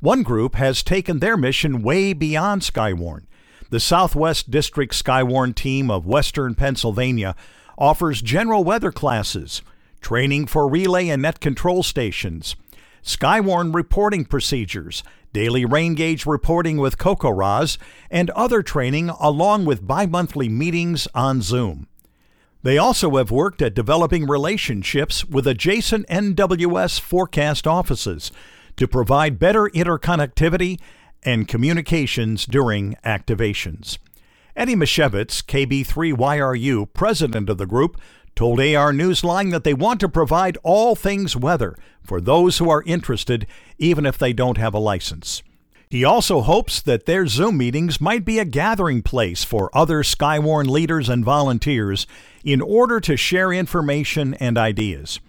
one 0.00 0.22
group 0.22 0.54
has 0.54 0.82
taken 0.82 1.18
their 1.18 1.36
mission 1.36 1.82
way 1.82 2.14
beyond 2.14 2.62
Skywarn. 2.62 3.26
The 3.68 3.80
Southwest 3.80 4.50
District 4.50 4.94
Skywarn 4.94 5.54
team 5.54 5.90
of 5.90 6.06
Western 6.06 6.54
Pennsylvania 6.54 7.36
offers 7.76 8.22
general 8.22 8.64
weather 8.64 8.92
classes, 8.92 9.60
training 10.02 10.46
for 10.46 10.68
relay 10.68 11.08
and 11.08 11.22
net 11.22 11.40
control 11.40 11.82
stations, 11.82 12.56
Skywarn 13.02 13.74
reporting 13.74 14.24
procedures, 14.24 15.02
daily 15.32 15.64
rain 15.64 15.94
gauge 15.94 16.26
reporting 16.26 16.76
with 16.76 16.98
CoCoRaHS, 16.98 17.78
and 18.10 18.30
other 18.30 18.62
training 18.62 19.08
along 19.08 19.64
with 19.64 19.86
bi 19.86 20.06
monthly 20.06 20.48
meetings 20.48 21.08
on 21.14 21.42
Zoom. 21.42 21.88
They 22.62 22.78
also 22.78 23.16
have 23.16 23.32
worked 23.32 23.60
at 23.60 23.74
developing 23.74 24.28
relationships 24.28 25.24
with 25.24 25.48
adjacent 25.48 26.06
NWS 26.06 27.00
forecast 27.00 27.66
offices 27.66 28.30
to 28.76 28.86
provide 28.86 29.40
better 29.40 29.68
interconnectivity 29.74 30.78
and 31.24 31.48
communications 31.48 32.46
during 32.46 32.94
activations. 33.04 33.98
Eddie 34.54 34.76
Mashevitz, 34.76 35.42
KB3YRU, 35.44 36.92
president 36.92 37.48
of 37.48 37.58
the 37.58 37.66
group, 37.66 38.00
told 38.34 38.60
AR 38.60 38.92
Newsline 38.92 39.50
that 39.50 39.64
they 39.64 39.74
want 39.74 40.00
to 40.00 40.08
provide 40.08 40.58
all 40.62 40.94
things 40.94 41.36
weather 41.36 41.76
for 42.02 42.20
those 42.20 42.58
who 42.58 42.70
are 42.70 42.82
interested, 42.84 43.46
even 43.78 44.06
if 44.06 44.18
they 44.18 44.32
don't 44.32 44.58
have 44.58 44.74
a 44.74 44.78
license. 44.78 45.42
He 45.92 46.04
also 46.04 46.40
hopes 46.40 46.80
that 46.80 47.04
their 47.04 47.26
Zoom 47.26 47.58
meetings 47.58 48.00
might 48.00 48.24
be 48.24 48.38
a 48.38 48.46
gathering 48.46 49.02
place 49.02 49.44
for 49.44 49.70
other 49.76 50.02
Skywarn 50.02 50.66
leaders 50.66 51.10
and 51.10 51.22
volunteers 51.22 52.06
in 52.42 52.62
order 52.62 52.98
to 53.00 53.16
share 53.16 53.52
information 53.52 54.32
and 54.34 54.56
ideas. 54.56 55.20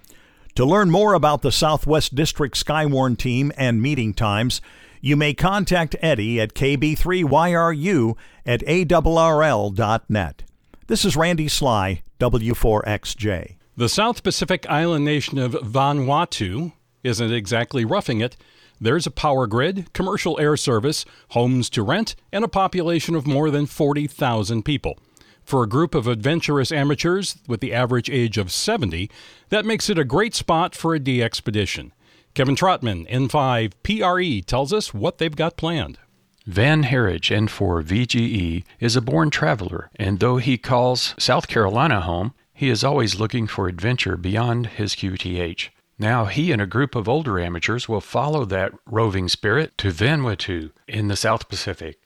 To 0.56 0.64
learn 0.64 0.90
more 0.90 1.16
about 1.16 1.42
the 1.42 1.52
Southwest 1.52 2.16
District 2.16 2.56
Skywarn 2.56 3.18
team 3.18 3.52
and 3.58 3.82
meeting 3.82 4.14
times, 4.14 4.62
you 5.02 5.18
may 5.18 5.34
contact 5.34 5.98
Eddie 6.00 6.40
at 6.40 6.54
KB3YRU 6.54 8.16
at 8.46 8.62
ARRL.net. 8.62 10.44
This 10.88 11.06
is 11.06 11.16
Randy 11.16 11.48
Sly, 11.48 12.04
W4XJ. 12.20 13.56
The 13.78 13.88
South 13.88 14.22
Pacific 14.22 14.70
island 14.70 15.06
nation 15.06 15.38
of 15.38 15.54
Vanuatu 15.54 16.74
isn't 17.06 17.32
exactly 17.32 17.86
roughing 17.86 18.20
it. 18.20 18.36
There's 18.82 19.08
a 19.08 19.12
power 19.12 19.48
grid, 19.48 19.94
commercial 19.94 20.38
air 20.42 20.58
service, 20.58 21.06
homes 21.30 21.70
to 21.70 21.84
rent, 21.84 22.18
and 22.34 22.44
a 22.44 22.50
population 22.50 23.16
of 23.16 23.26
more 23.26 23.50
than 23.50 23.66
40,000 23.66 24.64
people. 24.64 25.00
For 25.46 25.64
a 25.64 25.70
group 25.70 25.96
of 25.96 26.06
adventurous 26.06 26.70
amateurs 26.70 27.38
with 27.48 27.62
the 27.62 27.74
average 27.74 28.10
age 28.10 28.38
of 28.38 28.52
70, 28.52 29.10
that 29.50 29.66
makes 29.66 29.90
it 29.90 29.98
a 29.98 30.04
great 30.04 30.36
spot 30.36 30.76
for 30.76 30.94
a 30.94 31.22
expedition. 31.22 31.94
Kevin 32.34 32.58
Trotman, 32.58 33.06
N5 33.10 33.72
PRE, 33.84 34.46
tells 34.46 34.74
us 34.74 34.94
what 34.94 35.18
they've 35.18 35.34
got 35.34 35.56
planned. 35.56 35.98
Van 36.46 36.84
Herridge, 36.84 37.30
N4 37.30 37.84
VGE, 37.84 38.66
is 38.82 38.98
a 38.98 39.02
born 39.02 39.30
traveler, 39.30 39.90
and 39.96 40.20
though 40.20 40.38
he 40.38 40.58
calls 40.58 41.16
South 41.18 41.48
Carolina 41.48 42.02
home, 42.02 42.34
he 42.54 42.70
is 42.70 42.84
always 42.84 43.20
looking 43.20 43.48
for 43.48 43.70
adventure 43.70 44.18
beyond 44.18 44.68
his 44.68 44.94
QTH. 44.94 45.70
Now 45.98 46.26
he 46.26 46.52
and 46.52 46.62
a 46.62 46.66
group 46.66 46.96
of 46.96 47.08
older 47.08 47.40
amateurs 47.40 47.88
will 47.88 48.02
follow 48.02 48.44
that 48.46 48.74
roving 48.86 49.30
spirit 49.30 49.78
to 49.78 49.92
Vanuatu 49.92 50.72
in 50.86 51.08
the 51.08 51.16
South 51.16 51.48
Pacific. 51.48 52.00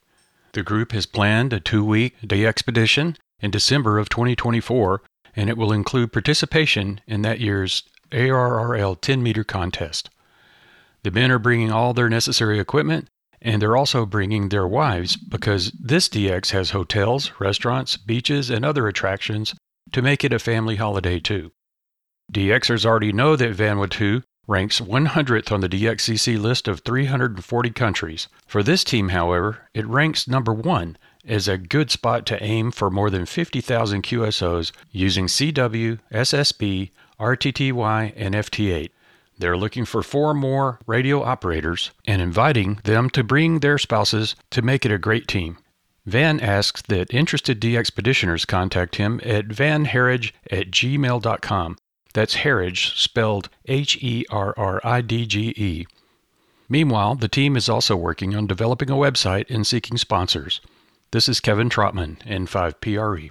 The 0.53 0.61
group 0.61 0.91
has 0.91 1.07
planned 1.07 1.51
a 1.51 1.59
two 1.59 1.83
week 1.83 2.15
DXpedition 2.21 3.15
in 3.39 3.49
December 3.49 3.97
of 3.97 4.07
2024, 4.09 5.01
and 5.35 5.49
it 5.49 5.57
will 5.57 5.71
include 5.71 6.13
participation 6.13 7.01
in 7.07 7.23
that 7.23 7.39
year's 7.39 7.83
ARRL 8.11 9.01
10 9.01 9.23
meter 9.23 9.43
contest. 9.43 10.11
The 11.01 11.11
men 11.11 11.31
are 11.31 11.39
bringing 11.39 11.71
all 11.71 11.93
their 11.93 12.09
necessary 12.09 12.59
equipment 12.59 13.09
and 13.47 13.61
they're 13.61 13.77
also 13.77 14.05
bringing 14.05 14.49
their 14.49 14.67
wives 14.67 15.15
because 15.15 15.71
this 15.79 16.09
DX 16.09 16.51
has 16.51 16.71
hotels, 16.71 17.31
restaurants, 17.39 17.95
beaches, 17.95 18.49
and 18.49 18.65
other 18.65 18.89
attractions 18.89 19.55
to 19.93 20.01
make 20.01 20.25
it 20.25 20.33
a 20.33 20.37
family 20.37 20.75
holiday 20.75 21.17
too. 21.17 21.53
DXers 22.33 22.85
already 22.85 23.13
know 23.13 23.37
that 23.37 23.55
Vanuatu 23.55 24.21
ranks 24.47 24.81
100th 24.81 25.49
on 25.49 25.61
the 25.61 25.69
DXCC 25.69 26.37
list 26.37 26.67
of 26.67 26.81
340 26.81 27.69
countries. 27.69 28.27
For 28.45 28.61
this 28.61 28.83
team, 28.83 29.09
however, 29.09 29.69
it 29.73 29.87
ranks 29.87 30.27
number 30.27 30.53
one 30.53 30.97
as 31.25 31.47
a 31.47 31.57
good 31.57 31.89
spot 31.89 32.25
to 32.25 32.43
aim 32.43 32.71
for 32.71 32.89
more 32.89 33.09
than 33.09 33.25
50,000 33.25 34.03
QSOs 34.03 34.73
using 34.91 35.27
CW, 35.27 35.99
SSB, 36.11 36.91
RTTY, 37.17 38.13
and 38.17 38.35
FT8. 38.35 38.89
They're 39.37 39.57
looking 39.57 39.85
for 39.85 40.01
four 40.01 40.33
more 40.33 40.79
radio 40.87 41.23
operators 41.23 41.91
and 42.05 42.21
inviting 42.21 42.79
them 42.83 43.09
to 43.11 43.23
bring 43.23 43.59
their 43.59 43.77
spouses 43.77 44.35
to 44.51 44.61
make 44.61 44.85
it 44.85 44.91
a 44.91 44.97
great 44.97 45.27
team. 45.27 45.57
Van 46.05 46.39
asks 46.39 46.81
that 46.83 47.13
interested 47.13 47.59
DXpeditioners 47.59 48.47
contact 48.47 48.95
him 48.95 49.19
at 49.23 49.49
vanherridge 49.49 50.31
at 50.49 50.71
gmail.com. 50.71 51.77
That's 52.13 52.37
Herridge, 52.37 52.97
spelled 52.97 53.49
H 53.67 54.01
E 54.01 54.25
R 54.29 54.53
R 54.57 54.81
I 54.83 55.01
D 55.01 55.25
G 55.25 55.53
E. 55.55 55.85
Meanwhile, 56.69 57.15
the 57.15 57.27
team 57.27 57.55
is 57.55 57.69
also 57.69 57.95
working 57.95 58.35
on 58.35 58.47
developing 58.47 58.89
a 58.89 58.95
website 58.95 59.49
and 59.49 59.67
seeking 59.67 59.97
sponsors. 59.97 60.61
This 61.11 61.29
is 61.29 61.39
Kevin 61.39 61.69
Trotman, 61.69 62.17
N5PRE. 62.25 63.29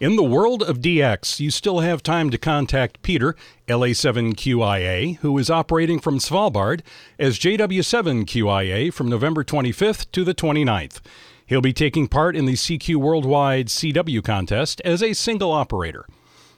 In 0.00 0.16
the 0.16 0.24
world 0.24 0.62
of 0.62 0.78
DX, 0.78 1.40
you 1.40 1.50
still 1.50 1.80
have 1.80 2.02
time 2.02 2.30
to 2.30 2.38
contact 2.38 3.02
Peter, 3.02 3.36
LA7QIA, 3.68 5.18
who 5.18 5.36
is 5.36 5.50
operating 5.50 6.00
from 6.00 6.18
Svalbard, 6.18 6.80
as 7.18 7.38
JW7QIA 7.38 8.94
from 8.94 9.10
November 9.10 9.44
25th 9.44 10.10
to 10.12 10.24
the 10.24 10.32
29th. 10.32 11.00
He'll 11.44 11.60
be 11.60 11.74
taking 11.74 12.08
part 12.08 12.34
in 12.34 12.46
the 12.46 12.54
CQ 12.54 12.96
Worldwide 12.96 13.66
CW 13.66 14.24
contest 14.24 14.80
as 14.86 15.02
a 15.02 15.12
single 15.12 15.52
operator. 15.52 16.06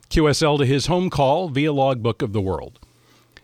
QSL 0.09 0.59
to 0.59 0.65
his 0.65 0.87
home 0.87 1.11
call 1.11 1.49
via 1.49 1.73
Logbook 1.73 2.23
of 2.23 2.33
the 2.33 2.41
World. 2.41 2.79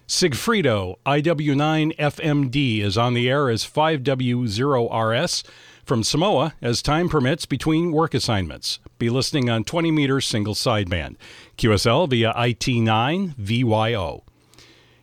Sigfrido, 0.06 0.94
IW9FMD, 1.06 2.82
is 2.82 2.96
on 2.96 3.14
the 3.14 3.28
air 3.28 3.50
as 3.50 3.64
5W0RS 3.64 5.42
from 5.88 6.04
Samoa 6.04 6.54
as 6.60 6.82
time 6.82 7.08
permits 7.08 7.46
between 7.46 7.90
work 7.90 8.12
assignments. 8.12 8.78
Be 8.98 9.08
listening 9.08 9.48
on 9.48 9.64
20 9.64 9.90
meter 9.90 10.20
single 10.20 10.54
sideband. 10.54 11.16
QSL 11.56 12.08
via 12.10 12.32
IT9 12.34 13.34
VYO. 13.36 14.22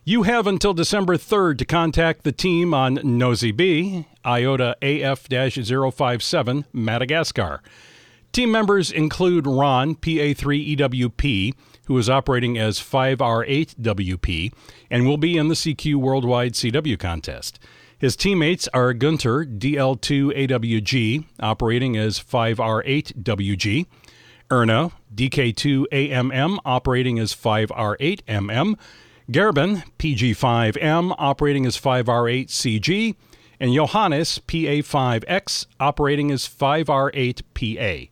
You 0.04 0.22
have 0.22 0.46
until 0.46 0.72
December 0.72 1.16
3rd 1.16 1.58
to 1.58 1.64
contact 1.64 2.22
the 2.22 2.30
team 2.30 2.72
on 2.72 3.00
Nosy 3.02 3.50
Be, 3.50 4.06
IOTA 4.24 4.76
AF 4.80 5.26
057, 5.28 6.64
Madagascar. 6.72 7.60
Team 8.30 8.52
members 8.52 8.92
include 8.92 9.48
Ron, 9.48 9.96
PA3EWP, 9.96 11.54
who 11.86 11.98
is 11.98 12.08
operating 12.08 12.56
as 12.56 12.78
5R8WP 12.78 14.52
and 14.90 15.06
will 15.06 15.16
be 15.16 15.36
in 15.36 15.48
the 15.48 15.54
CQ 15.54 15.96
Worldwide 15.96 16.52
CW 16.52 16.98
contest. 16.98 17.58
His 17.98 18.14
teammates 18.14 18.68
are 18.74 18.92
Gunter, 18.92 19.46
DL2AWG, 19.46 21.24
operating 21.40 21.96
as 21.96 22.20
5R8WG, 22.20 23.86
Erna, 24.50 24.90
DK2AMM, 25.14 26.58
operating 26.66 27.18
as 27.18 27.34
5R8MM, 27.34 28.78
Gerben, 29.30 29.82
PG5M, 29.98 31.14
operating 31.16 31.64
as 31.64 31.80
5R8CG, 31.80 33.16
and 33.58 33.72
Johannes, 33.72 34.40
PA5X, 34.46 35.66
operating 35.80 36.30
as 36.30 36.46
5R8PA. 36.46 38.10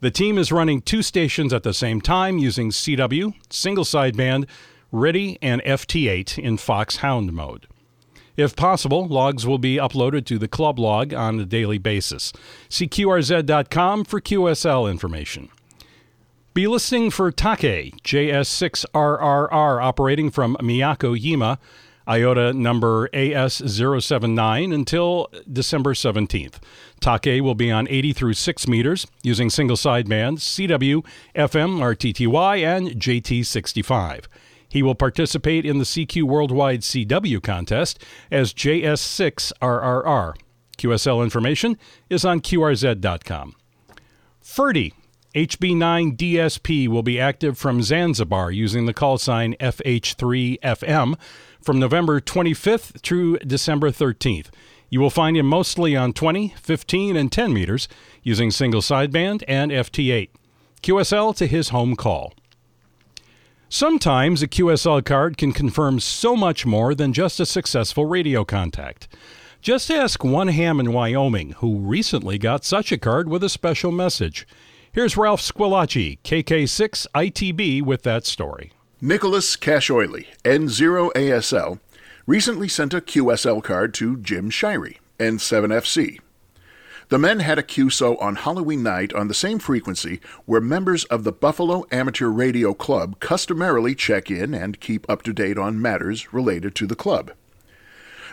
The 0.00 0.10
team 0.10 0.36
is 0.36 0.52
running 0.52 0.82
two 0.82 1.00
stations 1.00 1.54
at 1.54 1.62
the 1.62 1.72
same 1.72 2.02
time 2.02 2.36
using 2.36 2.68
CW, 2.68 3.32
single 3.48 3.84
sideband, 3.84 4.46
RTTY, 4.92 5.38
and 5.40 5.62
FT8 5.62 6.38
in 6.38 6.58
Fox 6.58 6.96
Hound 6.96 7.32
mode. 7.32 7.66
If 8.36 8.56
possible, 8.56 9.06
logs 9.06 9.46
will 9.46 9.58
be 9.58 9.76
uploaded 9.76 10.26
to 10.26 10.38
the 10.38 10.48
club 10.48 10.78
log 10.78 11.14
on 11.14 11.38
a 11.38 11.44
daily 11.44 11.78
basis. 11.78 12.32
See 12.68 12.88
QRZ.com 12.88 14.04
for 14.04 14.20
QSL 14.20 14.90
information. 14.90 15.50
Be 16.52 16.66
listening 16.66 17.10
for 17.10 17.32
Take, 17.32 18.00
JS6RRR 18.02 19.82
operating 19.82 20.30
from 20.30 20.56
Miyako 20.60 21.20
Jima, 21.20 21.58
IOTA 22.06 22.52
number 22.52 23.08
AS079 23.08 24.74
until 24.74 25.28
December 25.50 25.94
17th. 25.94 26.60
Take 27.00 27.42
will 27.42 27.54
be 27.54 27.70
on 27.70 27.88
80 27.88 28.12
through 28.12 28.34
6 28.34 28.68
meters 28.68 29.06
using 29.22 29.50
single 29.50 29.76
sideband 29.76 30.38
CW, 30.38 31.04
FM, 31.34 31.80
RTTY, 31.80 32.62
and 32.64 32.88
JT65. 33.00 34.26
He 34.74 34.82
will 34.82 34.96
participate 34.96 35.64
in 35.64 35.78
the 35.78 35.84
CQ 35.84 36.24
Worldwide 36.24 36.80
CW 36.80 37.40
contest 37.40 38.04
as 38.28 38.52
JS6RRR. 38.52 40.34
QSL 40.76 41.22
information 41.22 41.78
is 42.10 42.24
on 42.24 42.40
QRZ.com. 42.40 43.54
Ferdy 44.40 44.92
HB9 45.32 46.16
DSP 46.16 46.88
will 46.88 47.04
be 47.04 47.20
active 47.20 47.56
from 47.56 47.84
Zanzibar 47.84 48.50
using 48.50 48.86
the 48.86 48.92
call 48.92 49.16
sign 49.16 49.54
FH3FM 49.60 51.14
from 51.62 51.78
November 51.78 52.20
25th 52.20 53.00
through 53.00 53.38
December 53.38 53.92
13th. 53.92 54.48
You 54.90 54.98
will 54.98 55.08
find 55.08 55.36
him 55.36 55.46
mostly 55.46 55.94
on 55.94 56.12
20, 56.12 56.48
15, 56.60 57.16
and 57.16 57.30
10 57.30 57.52
meters 57.52 57.86
using 58.24 58.50
single 58.50 58.80
sideband 58.80 59.44
and 59.46 59.70
FT8. 59.70 60.30
QSL 60.82 61.36
to 61.36 61.46
his 61.46 61.68
home 61.68 61.94
call. 61.94 62.34
Sometimes 63.76 64.40
a 64.40 64.46
QSL 64.46 65.04
card 65.04 65.36
can 65.36 65.50
confirm 65.50 65.98
so 65.98 66.36
much 66.36 66.64
more 66.64 66.94
than 66.94 67.12
just 67.12 67.40
a 67.40 67.44
successful 67.44 68.06
radio 68.06 68.44
contact. 68.44 69.08
Just 69.60 69.90
ask 69.90 70.22
one 70.22 70.46
ham 70.46 70.78
in 70.78 70.92
Wyoming 70.92 71.54
who 71.54 71.78
recently 71.78 72.38
got 72.38 72.64
such 72.64 72.92
a 72.92 72.98
card 72.98 73.28
with 73.28 73.42
a 73.42 73.48
special 73.48 73.90
message. 73.90 74.46
Here's 74.92 75.16
Ralph 75.16 75.40
Squillaci, 75.40 76.20
KK6 76.22 77.08
ITB, 77.16 77.82
with 77.82 78.04
that 78.04 78.24
story. 78.26 78.70
Nicholas 79.00 79.56
Cashoily, 79.56 80.26
N0ASL, 80.44 81.80
recently 82.28 82.68
sent 82.68 82.94
a 82.94 83.00
QSL 83.00 83.60
card 83.60 83.92
to 83.94 84.18
Jim 84.18 84.50
Shirey, 84.50 84.98
N7FC. 85.18 86.20
The 87.08 87.18
men 87.18 87.40
had 87.40 87.58
a 87.58 87.62
QSO 87.62 88.20
on 88.20 88.36
Halloween 88.36 88.82
night 88.82 89.12
on 89.12 89.28
the 89.28 89.34
same 89.34 89.58
frequency 89.58 90.20
where 90.46 90.60
members 90.60 91.04
of 91.04 91.22
the 91.22 91.32
Buffalo 91.32 91.84
Amateur 91.92 92.28
Radio 92.28 92.72
Club 92.72 93.20
customarily 93.20 93.94
check 93.94 94.30
in 94.30 94.54
and 94.54 94.80
keep 94.80 95.08
up 95.08 95.22
to 95.22 95.32
date 95.32 95.58
on 95.58 95.82
matters 95.82 96.32
related 96.32 96.74
to 96.76 96.86
the 96.86 96.96
club. 96.96 97.32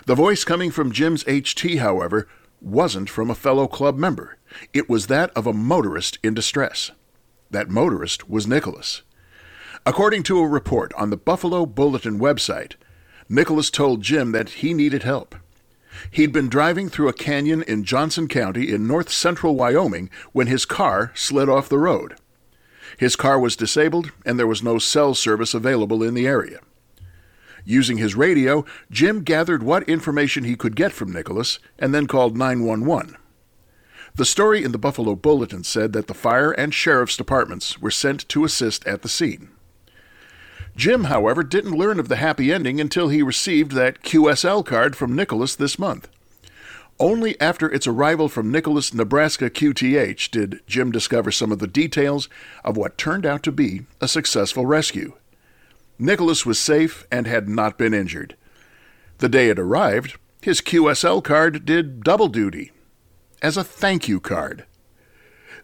The 0.05 0.15
voice 0.15 0.43
coming 0.43 0.71
from 0.71 0.91
Jim's 0.91 1.23
HT, 1.25 1.79
however, 1.79 2.27
wasn't 2.61 3.09
from 3.09 3.29
a 3.29 3.35
fellow 3.35 3.67
club 3.67 3.97
member. 3.97 4.37
It 4.73 4.89
was 4.89 5.07
that 5.07 5.31
of 5.31 5.45
a 5.45 5.53
motorist 5.53 6.17
in 6.23 6.33
distress. 6.33 6.91
That 7.49 7.69
motorist 7.69 8.29
was 8.29 8.47
Nicholas. 8.47 9.01
According 9.85 10.23
to 10.23 10.39
a 10.39 10.47
report 10.47 10.93
on 10.93 11.09
the 11.09 11.17
Buffalo 11.17 11.65
Bulletin 11.65 12.19
website, 12.19 12.75
Nicholas 13.27 13.69
told 13.69 14.01
Jim 14.01 14.31
that 14.31 14.49
he 14.49 14.73
needed 14.73 15.03
help. 15.03 15.35
He'd 16.11 16.31
been 16.31 16.49
driving 16.49 16.89
through 16.89 17.09
a 17.09 17.13
canyon 17.13 17.63
in 17.63 17.83
Johnson 17.83 18.27
County 18.27 18.71
in 18.71 18.87
north 18.87 19.11
central 19.11 19.55
Wyoming 19.55 20.09
when 20.31 20.47
his 20.47 20.65
car 20.65 21.11
slid 21.15 21.49
off 21.49 21.69
the 21.69 21.77
road. 21.77 22.15
His 22.97 23.15
car 23.15 23.39
was 23.39 23.55
disabled 23.55 24.11
and 24.25 24.37
there 24.37 24.47
was 24.47 24.63
no 24.63 24.77
cell 24.77 25.13
service 25.13 25.53
available 25.53 26.03
in 26.03 26.13
the 26.13 26.27
area. 26.27 26.59
Using 27.63 27.97
his 27.97 28.15
radio, 28.15 28.65
Jim 28.89 29.23
gathered 29.23 29.63
what 29.63 29.87
information 29.87 30.43
he 30.43 30.55
could 30.55 30.75
get 30.75 30.91
from 30.91 31.11
Nicholas 31.11 31.59
and 31.77 31.93
then 31.93 32.07
called 32.07 32.37
911. 32.37 33.15
The 34.15 34.25
story 34.25 34.63
in 34.63 34.71
the 34.71 34.77
Buffalo 34.77 35.15
Bulletin 35.15 35.63
said 35.63 35.93
that 35.93 36.07
the 36.07 36.13
fire 36.13 36.51
and 36.51 36.73
sheriff's 36.73 37.15
departments 37.15 37.79
were 37.79 37.91
sent 37.91 38.27
to 38.29 38.43
assist 38.43 38.85
at 38.85 39.03
the 39.03 39.09
scene. 39.09 39.51
Jim, 40.81 41.03
however, 41.03 41.43
didn't 41.43 41.77
learn 41.77 41.99
of 41.99 42.07
the 42.07 42.15
happy 42.15 42.51
ending 42.51 42.81
until 42.81 43.09
he 43.09 43.21
received 43.21 43.73
that 43.73 44.01
QSL 44.01 44.65
card 44.65 44.95
from 44.95 45.15
Nicholas 45.15 45.55
this 45.55 45.77
month. 45.77 46.07
Only 46.99 47.39
after 47.39 47.71
its 47.71 47.85
arrival 47.85 48.27
from 48.27 48.49
Nicholas, 48.49 48.91
Nebraska 48.91 49.51
QTH 49.51 50.31
did 50.31 50.61
Jim 50.65 50.91
discover 50.91 51.31
some 51.31 51.51
of 51.51 51.59
the 51.59 51.67
details 51.67 52.29
of 52.65 52.77
what 52.77 52.97
turned 52.97 53.27
out 53.27 53.43
to 53.43 53.51
be 53.51 53.81
a 54.01 54.07
successful 54.07 54.65
rescue. 54.65 55.13
Nicholas 55.99 56.47
was 56.47 56.57
safe 56.57 57.05
and 57.11 57.27
had 57.27 57.47
not 57.47 57.77
been 57.77 57.93
injured. 57.93 58.35
The 59.19 59.29
day 59.29 59.49
it 59.49 59.59
arrived, 59.59 60.17
his 60.41 60.61
QSL 60.61 61.23
card 61.23 61.63
did 61.63 62.03
double 62.03 62.27
duty 62.27 62.71
as 63.39 63.55
a 63.55 63.63
thank 63.63 64.07
you 64.07 64.19
card. 64.19 64.65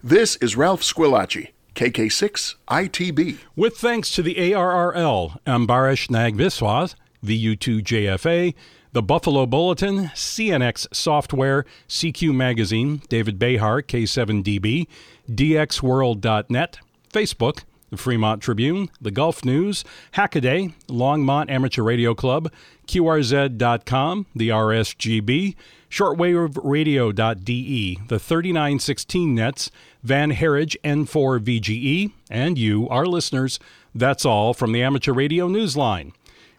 This 0.00 0.36
is 0.36 0.56
Ralph 0.56 0.82
Squillaci 0.82 1.48
KK6 1.78 2.56
ITB. 2.68 3.38
With 3.54 3.76
thanks 3.76 4.10
to 4.10 4.20
the 4.20 4.34
ARRL, 4.34 5.40
Ambarish 5.46 6.10
Nag 6.10 6.36
Biswas, 6.36 6.96
VU2JFA, 7.24 8.52
the 8.90 9.02
Buffalo 9.02 9.46
Bulletin, 9.46 10.06
CNX 10.08 10.92
Software, 10.92 11.64
CQ 11.88 12.34
Magazine, 12.34 13.00
David 13.08 13.38
Behar, 13.38 13.82
K7DB, 13.82 14.88
DXWorld.net, 15.30 16.78
Facebook, 17.12 17.62
the 17.90 17.96
Fremont 17.96 18.42
Tribune, 18.42 18.90
the 19.00 19.12
Gulf 19.12 19.44
News, 19.44 19.84
Hackaday, 20.14 20.74
Longmont 20.88 21.48
Amateur 21.48 21.84
Radio 21.84 22.12
Club, 22.12 22.52
QRZ.com, 22.88 24.26
the 24.34 24.48
RSGB, 24.48 25.54
shortwaveradio.de, 25.90 27.98
the 28.08 28.18
3916 28.18 29.34
nets, 29.34 29.70
Van 30.02 30.32
Herridge 30.32 30.76
N4 30.84 31.40
VGE, 31.40 32.12
and 32.30 32.58
you, 32.58 32.88
our 32.88 33.06
listeners. 33.06 33.58
That's 33.94 34.24
all 34.24 34.54
from 34.54 34.72
the 34.72 34.82
Amateur 34.82 35.12
Radio 35.12 35.48
Newsline. 35.48 36.12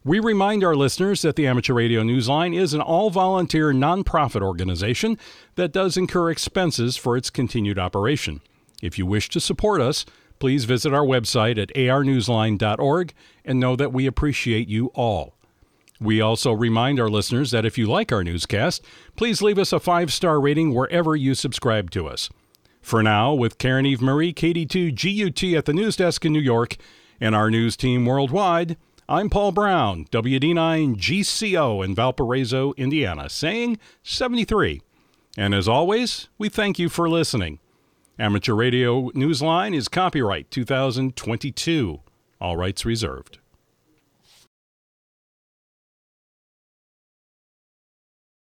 We 0.03 0.19
remind 0.19 0.63
our 0.63 0.75
listeners 0.75 1.21
that 1.23 1.35
the 1.35 1.45
Amateur 1.45 1.73
Radio 1.73 2.03
Newsline 2.03 2.57
is 2.57 2.73
an 2.73 2.81
all 2.81 3.09
volunteer 3.09 3.73
nonprofit 3.73 4.41
organization 4.41 5.17
that 5.55 5.73
does 5.73 5.97
incur 5.97 6.31
expenses 6.31 6.95
for 6.95 7.17
its 7.17 7.29
continued 7.29 7.77
operation. 7.77 8.41
If 8.81 8.97
you 8.97 9.05
wish 9.05 9.29
to 9.29 9.39
support 9.39 9.81
us, 9.81 10.05
please 10.39 10.63
visit 10.63 10.93
our 10.93 11.03
website 11.03 11.61
at 11.61 11.69
arnewsline.org 11.75 13.13
and 13.43 13.59
know 13.59 13.75
that 13.75 13.93
we 13.93 14.05
appreciate 14.05 14.69
you 14.69 14.87
all. 14.95 15.35
We 16.01 16.21
also 16.21 16.53
remind 16.53 16.99
our 16.99 17.09
listeners 17.09 17.51
that 17.51 17.65
if 17.65 17.77
you 17.77 17.85
like 17.85 18.11
our 18.11 18.23
newscast, 18.23 18.85
please 19.17 19.41
leave 19.41 19.59
us 19.59 19.73
a 19.73 19.79
five 19.79 20.13
star 20.13 20.39
rating 20.39 20.73
wherever 20.73 21.15
you 21.15 21.35
subscribe 21.35 21.91
to 21.91 22.07
us. 22.07 22.29
For 22.81 23.03
now, 23.03 23.33
with 23.33 23.57
Caryn 23.57 23.85
Eve 23.85 24.01
Murray, 24.01 24.33
KD2 24.33 24.93
GUT 24.95 25.57
at 25.57 25.65
the 25.65 25.73
news 25.73 25.97
desk 25.97 26.23
in 26.23 26.31
New 26.31 26.39
York, 26.39 26.77
and 27.19 27.35
our 27.35 27.51
news 27.51 27.75
team 27.75 28.05
worldwide, 28.05 28.77
I'm 29.09 29.29
Paul 29.29 29.51
Brown, 29.51 30.05
WD9 30.11 30.95
GCO 30.95 31.83
in 31.83 31.95
Valparaiso, 31.95 32.73
Indiana, 32.77 33.29
saying 33.29 33.77
73. 34.03 34.81
And 35.37 35.53
as 35.53 35.67
always, 35.67 36.29
we 36.37 36.47
thank 36.47 36.79
you 36.79 36.89
for 36.89 37.09
listening. 37.09 37.59
Amateur 38.17 38.53
Radio 38.53 39.09
Newsline 39.11 39.75
is 39.75 39.87
copyright 39.87 40.49
2022. 40.51 41.99
All 42.39 42.55
rights 42.55 42.85
reserved. 42.85 43.38